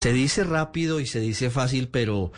[0.00, 2.30] Se dice rápido y se dice fácil, pero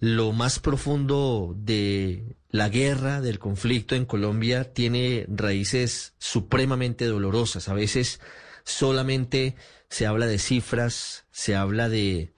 [0.00, 7.68] lo más profundo de la guerra, del conflicto en Colombia, tiene raíces supremamente dolorosas.
[7.68, 8.20] A veces
[8.64, 9.54] solamente
[9.88, 12.32] se habla de cifras, se habla de,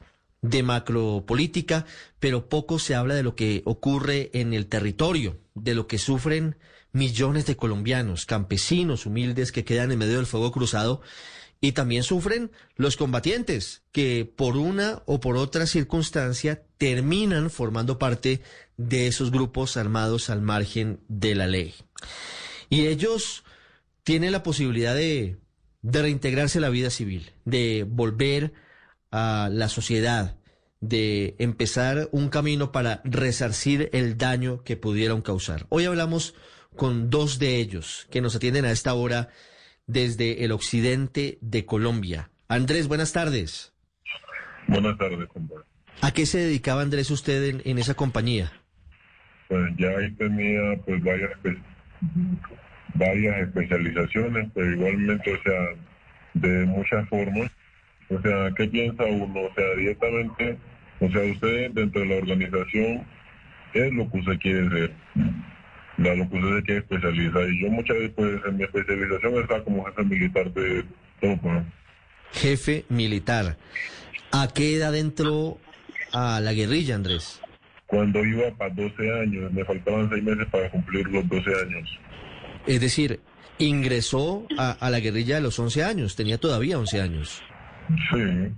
[0.63, 1.87] macropolítica,
[2.21, 6.59] pero poco se habla de lo que ocurre en el territorio, de lo que sufren
[6.93, 11.01] millones de colombianos, campesinos humildes que quedan en medio del fuego cruzado
[11.61, 18.41] y también sufren los combatientes que por una o por otra circunstancia terminan formando parte
[18.77, 21.75] de esos grupos armados al margen de la ley.
[22.71, 23.45] Y ellos
[24.05, 25.37] tienen la posibilidad de,
[25.83, 28.53] de reintegrarse a la vida civil, de volver
[29.11, 30.37] a la sociedad,
[30.81, 35.67] de empezar un camino para resarcir el daño que pudieron causar.
[35.71, 36.35] Hoy hablamos
[36.77, 39.31] con dos de ellos que nos atienden a esta hora
[39.89, 42.31] desde el occidente de Colombia.
[42.47, 43.73] Andrés, buenas tardes.
[44.69, 45.65] Buenas tardes, compadre.
[46.03, 48.53] ¿A qué se dedicaba Andrés usted en, esa compañía?
[49.49, 51.31] Pues ya ahí tenía pues varias,
[52.95, 55.61] varias especializaciones, pero igualmente, o sea,
[56.35, 57.51] de muchas formas.
[58.11, 59.41] O sea, ¿qué piensa uno?
[59.41, 60.59] O sea, directamente,
[61.01, 63.05] o sea, usted dentro de la organización
[63.73, 64.93] es lo que usted quiere ser
[65.99, 67.41] la lo que usted que especializa.
[67.49, 70.85] Y yo muchas veces, pues, en mi especialización está como jefe militar de
[71.21, 71.65] todo
[72.33, 73.57] Jefe militar.
[74.31, 75.59] ¿A qué edad entró
[76.13, 77.41] a la guerrilla, Andrés?
[77.87, 81.99] Cuando iba para 12 años, me faltaban 6 meses para cumplir los 12 años.
[82.67, 83.21] Es decir,
[83.59, 87.43] ingresó a, la guerrilla a los 11 años, tenía todavía 11 años.
[88.13, 88.53] Sí.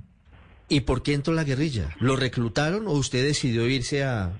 [0.68, 1.94] ¿Y por qué entró a la guerrilla?
[2.00, 4.32] ¿Lo reclutaron o usted decidió irse a,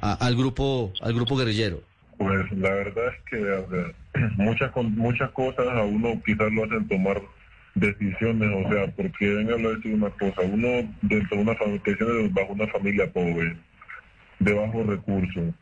[0.00, 1.82] al grupo al grupo guerrillero?
[2.18, 7.22] Pues la verdad es que muchas muchas cosas a uno quizás lo hacen tomar
[7.74, 10.68] decisiones, o sea, porque venga a decir una cosa, uno
[11.02, 13.56] dentro de una familia, bajo una familia pobre,
[14.40, 15.54] de bajos recursos,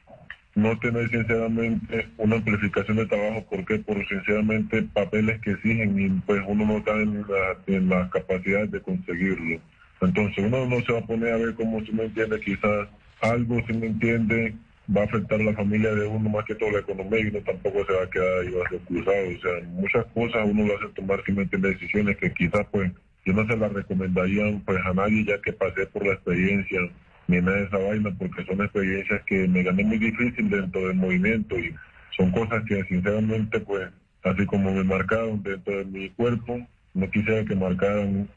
[0.55, 6.41] no tener sinceramente una amplificación de trabajo, porque por sinceramente papeles que exigen y pues
[6.47, 9.61] uno no está en, la, en las capacidades de conseguirlo.
[10.01, 12.89] Entonces uno no se va a poner a ver cómo se me entiende quizás
[13.21, 14.55] algo, si me entiende,
[14.95, 17.41] va a afectar a la familia de uno más que todo la economía y uno
[17.41, 19.29] tampoco se va a quedar ahí ser cruzado.
[19.29, 22.93] O sea, muchas cosas uno lo hace tomar simplemente decisiones que quizás pues
[23.25, 26.81] yo no se las recomendaría pues a nadie ya que pasé por la experiencia
[27.29, 30.97] ni nada de esa vaina porque son experiencias que me gané muy difícil dentro del
[30.97, 31.75] movimiento y
[32.17, 33.89] son cosas que sinceramente pues
[34.23, 36.61] así como me marcaron dentro de mi cuerpo
[36.95, 38.29] no quisiera que marcaran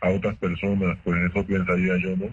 [0.00, 2.26] a otras personas, pues eso pensaría yo, ¿no?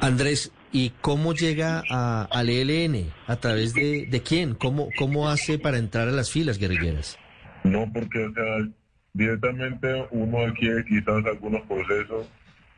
[0.00, 3.12] Andrés, ¿y cómo llega a, al ELN?
[3.26, 4.54] ¿A través de, quién?
[4.54, 7.18] ¿Cómo, ¿Cómo hace para entrar a las filas guerrilleras?
[7.64, 8.68] No, porque, o sea,
[9.12, 12.28] directamente uno adquiere quizás algunos procesos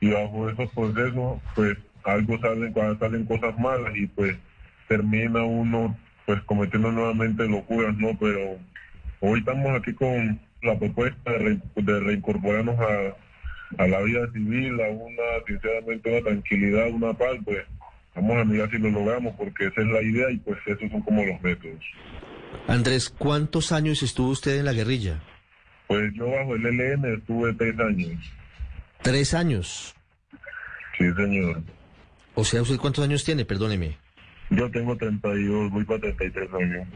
[0.00, 4.37] y bajo esos procesos, pues algo salen, cuando salen cosas malas y pues
[4.88, 5.97] termina uno
[6.27, 8.19] pues cometiendo nuevamente locuras, ¿no?
[8.19, 8.59] Pero
[9.21, 13.16] hoy estamos aquí con la propuesta de, de reincorporarnos a
[13.78, 17.65] a la vida civil, a una, sinceramente, una tranquilidad, una paz, pues
[18.15, 21.03] vamos a mirar si lo logramos, porque esa es la idea y pues esos son
[21.03, 21.85] como los métodos.
[22.69, 25.21] Andrés, ¿cuántos años estuvo usted en la guerrilla?
[25.87, 28.33] Pues yo bajo el LN estuve tres años.
[29.03, 29.95] ¿Tres años?
[30.97, 31.63] Sí, señor.
[32.35, 33.45] O sea, ¿usted cuántos años tiene?
[33.45, 33.99] Perdóneme.
[34.51, 36.89] Yo tengo 32, voy para 33 años.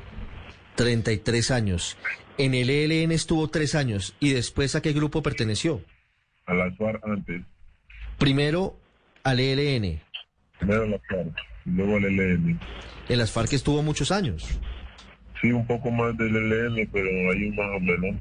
[0.76, 1.98] 33 años.
[2.38, 4.16] En el ELN estuvo tres años.
[4.20, 5.82] ¿Y después a qué grupo perteneció?
[6.48, 7.42] a las FARC antes.
[8.18, 8.76] Primero
[9.22, 10.00] al ELN.
[10.58, 12.60] Primero las FARC, luego al ELN.
[13.08, 14.46] En las FARC estuvo muchos años.
[15.40, 18.16] Sí, un poco más del ELN, pero ahí más o menos.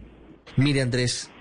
[0.55, 1.31] Mire, Andrés,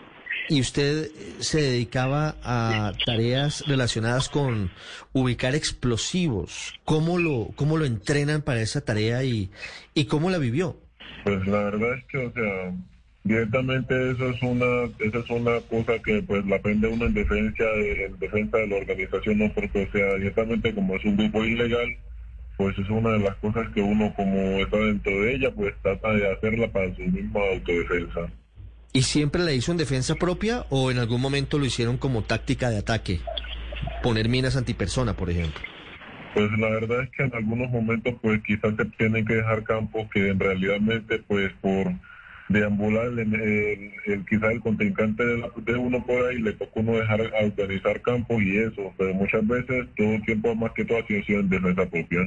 [0.49, 4.71] ¿y usted se dedicaba a tareas relacionadas con
[5.13, 6.75] ubicar explosivos?
[6.85, 9.51] ¿Cómo lo, cómo lo entrenan para esa tarea y,
[9.95, 10.79] y cómo la vivió?
[11.25, 12.73] Pues la verdad es que, o sea,
[13.27, 17.65] Directamente eso es una esa es una cosa que pues la aprende uno en defensa
[17.65, 21.45] de, en defensa de la organización, no porque o sea directamente como es un grupo
[21.45, 21.89] ilegal,
[22.57, 26.13] pues es una de las cosas que uno como está dentro de ella pues trata
[26.13, 28.31] de hacerla para su misma autodefensa.
[28.93, 32.71] ¿Y siempre la hizo en defensa propia o en algún momento lo hicieron como táctica
[32.71, 33.19] de ataque?
[34.05, 35.61] Poner minas antipersona, por ejemplo.
[36.33, 40.09] Pues la verdad es que en algunos momentos pues quizás se tienen que dejar campos
[40.13, 40.77] que en realidad
[41.27, 41.93] pues por
[42.49, 47.21] deambular el, el, el, quizás el contrincante de, uno por ahí le toca uno dejar
[47.21, 51.41] organizar campos y eso, pero muchas veces todo el tiempo más que todo ha sido
[51.41, 52.21] en defensa propia.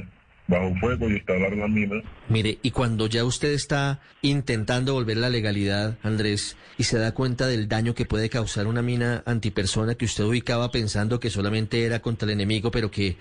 [0.50, 2.02] bajo fuego y instalar la mina.
[2.28, 7.12] Mire, y cuando ya usted está intentando volver a la legalidad, Andrés, y se da
[7.12, 11.84] cuenta del daño que puede causar una mina antipersona que usted ubicaba pensando que solamente
[11.84, 13.16] era contra el enemigo, pero que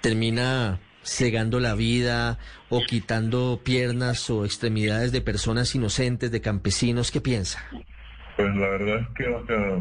[0.00, 2.38] termina cegando la vida
[2.68, 7.64] o quitando piernas o extremidades de personas inocentes, de campesinos, ¿qué piensa?
[8.36, 9.76] Pues la verdad es que, o sea,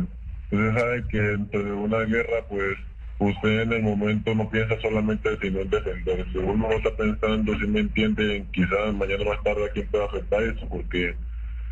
[0.52, 2.78] usted sabe que dentro de una guerra, pues
[3.20, 6.38] usted en el momento no piensa solamente sino en defenderse.
[6.40, 10.44] Uno no está pensando, si me entiende, quizás mañana más tarde a quién puede afectar
[10.44, 11.16] eso, porque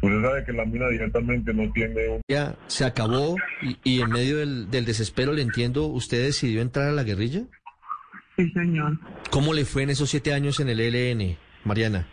[0.02, 2.22] usted sabe que la mina directamente no tiene un...
[2.30, 6.88] Ya se acabó y, y en medio del, del desespero, le entiendo, ¿usted decidió entrar
[6.88, 7.42] a la guerrilla?
[8.40, 8.98] Sí, señor.
[9.32, 12.08] ¿Cómo le fue en esos siete años en el ELN, Mariana?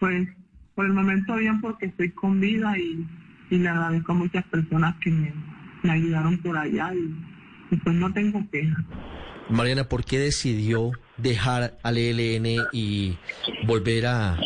[0.00, 0.28] Pues
[0.74, 3.06] por el momento bien porque estoy con vida y,
[3.50, 5.32] y le agradezco a muchas personas que me,
[5.84, 7.14] me ayudaron por allá y,
[7.72, 8.84] y pues no tengo queja.
[9.48, 13.16] Mariana, ¿por qué decidió dejar al ELN y
[13.64, 14.40] volver a,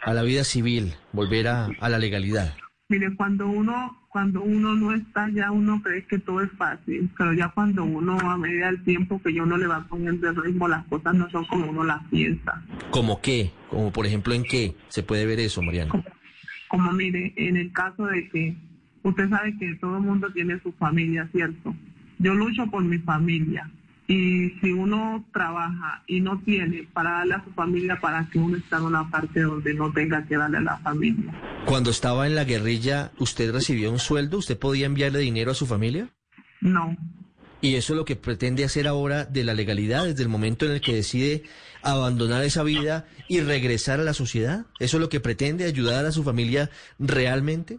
[0.00, 2.54] a la vida civil, volver a, a la legalidad?
[2.90, 7.32] Mire, cuando uno cuando uno no está ya, uno cree que todo es fácil, pero
[7.32, 10.66] ya cuando uno a medida del tiempo que yo no le va poniendo el ritmo,
[10.66, 12.60] las cosas no son como uno las piensa.
[12.90, 13.52] ¿Cómo qué?
[13.68, 15.92] Como por ejemplo, ¿en qué se puede ver eso, Mariana?
[15.92, 16.04] Como,
[16.68, 18.56] como mire, en el caso de que
[19.04, 21.72] usted sabe que todo el mundo tiene su familia, ¿cierto?
[22.18, 23.70] Yo lucho por mi familia,
[24.10, 28.56] y si uno trabaja y no tiene para darle a su familia, para que uno
[28.56, 31.32] esté en una parte donde no tenga que darle a la familia.
[31.64, 34.38] Cuando estaba en la guerrilla, ¿usted recibió un sueldo?
[34.38, 36.08] ¿Usted podía enviarle dinero a su familia?
[36.60, 36.96] No.
[37.60, 40.72] ¿Y eso es lo que pretende hacer ahora de la legalidad, desde el momento en
[40.72, 41.44] el que decide
[41.80, 44.66] abandonar esa vida y regresar a la sociedad?
[44.80, 46.68] ¿Eso es lo que pretende, ayudar a su familia
[46.98, 47.78] realmente?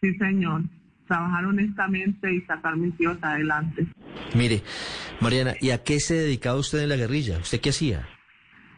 [0.00, 0.64] Sí, señor
[1.10, 3.84] trabajar honestamente y sacar mis hijos adelante.
[4.36, 4.62] Mire,
[5.20, 7.38] Mariana, ¿y a qué se dedicaba usted en la guerrilla?
[7.38, 8.06] ¿Usted qué hacía?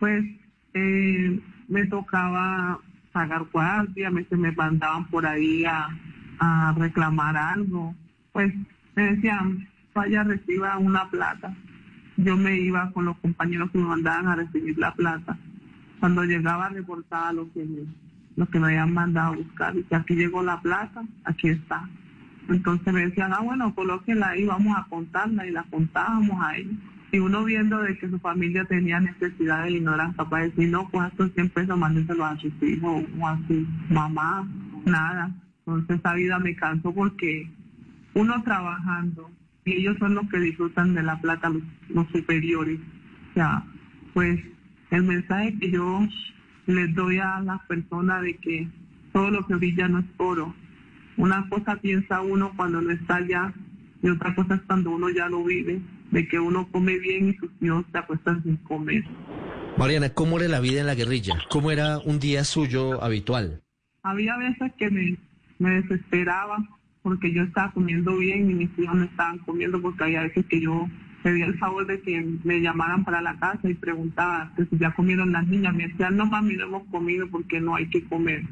[0.00, 0.25] Pues
[0.73, 2.81] eh, me tocaba
[3.12, 5.88] pagar guardia, me, se me mandaban por ahí a,
[6.38, 7.94] a reclamar algo.
[8.32, 8.50] Pues
[8.96, 11.55] me decían, vaya, reciba una plata.
[12.17, 15.37] Yo me iba con los compañeros que me mandaban a recibir la plata.
[16.00, 17.82] Cuando llegaba reportaba lo que me,
[18.37, 19.76] lo que me habían mandado a buscar.
[19.76, 21.87] Y que aquí llegó la plata, aquí está.
[22.48, 26.78] Entonces me decían, ah, bueno, colóquela ahí, vamos a contarla, y la contábamos ahí.
[27.12, 30.70] Y uno viendo de que su familia tenía necesidades y no eran capaces de decir,
[30.70, 34.48] no, pues estos 100 pesos mándenselo a sus hijos o a su mamá,
[34.86, 35.30] nada.
[35.66, 37.50] Entonces esa vida me cansó porque
[38.14, 39.30] uno trabajando
[39.64, 42.80] y ellos son los que disfrutan de la plata, los, los superiores.
[43.30, 43.64] O sea,
[44.14, 44.40] pues
[44.90, 46.06] el mensaje que yo
[46.66, 48.68] les doy a las personas de que
[49.12, 50.54] todo lo que brilla no es oro,
[51.17, 53.53] una cosa piensa uno cuando no está allá
[54.03, 55.81] y otra cosa es cuando uno ya lo vive,
[56.11, 59.05] de que uno come bien y sus hijos se acuestan sin comer.
[59.79, 61.35] Mariana, ¿cómo era la vida en la guerrilla?
[61.49, 63.62] ¿Cómo era un día suyo habitual?
[64.03, 65.17] Había veces que me,
[65.59, 66.59] me desesperaba
[67.03, 70.61] porque yo estaba comiendo bien y mis hijos no estaban comiendo porque había veces que
[70.61, 70.88] yo
[71.23, 74.93] pedía el favor de que me llamaran para la casa y preguntaba que si ya
[74.93, 75.75] comieron las niñas.
[75.75, 78.43] Me decían, no mami, no hemos comido porque no hay que comer.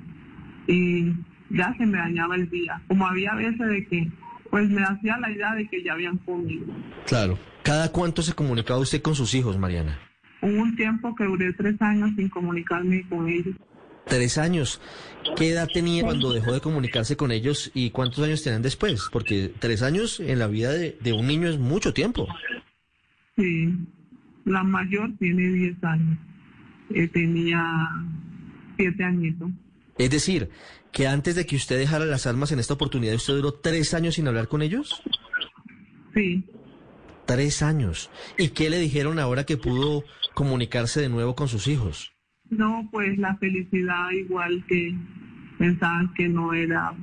[0.67, 1.13] Y
[1.51, 2.81] ya se me dañaba el día.
[2.89, 4.09] Como había veces de que,
[4.51, 6.67] pues me hacía la idea de que ya habían comido.
[7.07, 7.39] Claro.
[7.63, 9.99] ¿Cada cuánto se comunicaba usted con sus hijos, Mariana?
[10.41, 13.55] Hubo un tiempo que duré tres años sin comunicarme con ellos.
[14.07, 14.81] Tres años.
[15.37, 19.09] ¿Qué edad tenía cuando dejó de comunicarse con ellos y cuántos años tenían después?
[19.13, 22.27] Porque tres años en la vida de, de un niño es mucho tiempo.
[23.37, 23.69] Sí,
[24.47, 26.19] la mayor tiene diez años.
[26.91, 27.63] Eh, tenía
[28.77, 29.51] siete añitos.
[30.01, 30.49] Es decir,
[30.93, 34.15] que antes de que usted dejara las armas en esta oportunidad, ¿usted duró tres años
[34.15, 35.03] sin hablar con ellos?
[36.15, 36.43] Sí.
[37.27, 38.11] Tres años.
[38.39, 40.03] ¿Y qué le dijeron ahora que pudo
[40.33, 42.15] comunicarse de nuevo con sus hijos?
[42.49, 44.97] No, pues la felicidad igual que
[45.59, 46.95] pensaban que no era,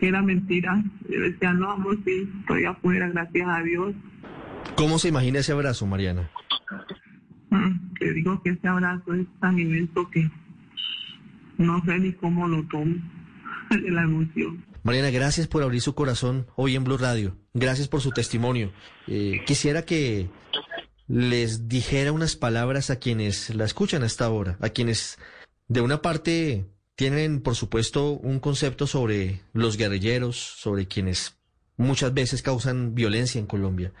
[0.00, 0.82] que era mentira.
[1.06, 3.94] Yo decía, no, amor, sí, estoy afuera, gracias a Dios.
[4.76, 6.30] ¿Cómo se imagina ese abrazo, Mariana?
[7.50, 10.30] Mm, Te digo que ese abrazo es tan inmenso que
[11.58, 12.96] no sé ni cómo lo tomo
[13.70, 14.64] la emoción.
[14.82, 17.36] Mariana, gracias por abrir su corazón hoy en Blue Radio.
[17.54, 18.72] Gracias por su testimonio.
[19.06, 20.28] Eh, quisiera que
[21.08, 25.18] les dijera unas palabras a quienes la escuchan a esta hora, a quienes
[25.68, 31.38] de una parte tienen, por supuesto, un concepto sobre los guerrilleros, sobre quienes
[31.76, 33.92] muchas veces causan violencia en Colombia,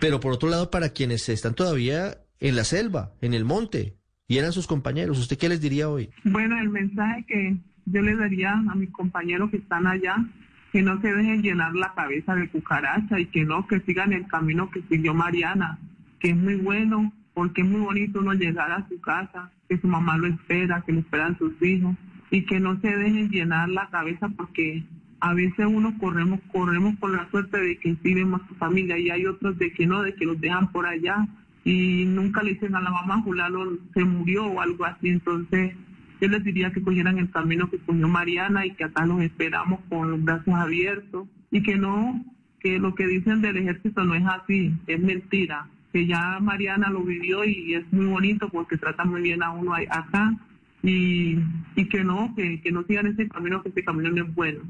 [0.00, 3.96] pero por otro lado para quienes están todavía en la selva, en el monte,
[4.30, 5.18] y eran sus compañeros.
[5.18, 6.08] ¿Usted qué les diría hoy?
[6.22, 7.56] Bueno, el mensaje que
[7.86, 10.24] yo les daría a mis compañeros que están allá,
[10.70, 14.28] que no se dejen llenar la cabeza de cucaracha y que no, que sigan el
[14.28, 15.80] camino que siguió Mariana,
[16.20, 19.88] que es muy bueno, porque es muy bonito uno llegar a su casa, que su
[19.88, 21.96] mamá lo espera, que lo esperan sus hijos
[22.30, 24.84] y que no se dejen llenar la cabeza porque
[25.18, 28.96] a veces uno corremos corremos con la suerte de que sí vemos a su familia
[28.96, 31.26] y hay otros de que no, de que los dejan por allá
[31.70, 35.74] y nunca le dicen a la mamá Julano se murió o algo así, entonces
[36.20, 39.78] yo les diría que cogieran el camino que cogió Mariana y que acá los esperamos
[39.88, 42.24] con los brazos abiertos y que no,
[42.58, 47.04] que lo que dicen del ejército no es así, es mentira, que ya Mariana lo
[47.04, 50.34] vivió y es muy bonito porque trata muy bien a uno acá
[50.82, 51.36] y,
[51.76, 54.60] y que no, que, que no sigan ese camino, que ese camino no es bueno.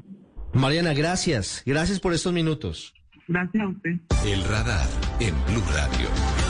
[0.53, 2.93] Mariana, gracias, gracias por estos minutos.
[3.27, 3.97] Gracias a usted.
[4.23, 4.87] El radar
[5.19, 6.40] en Blue Radio.